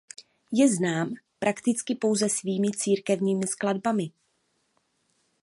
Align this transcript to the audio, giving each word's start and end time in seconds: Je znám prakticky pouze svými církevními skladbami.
Je 0.53 0.67
znám 0.75 1.13
prakticky 1.39 1.95
pouze 1.95 2.29
svými 2.29 2.71
církevními 2.71 3.47
skladbami. 3.47 4.11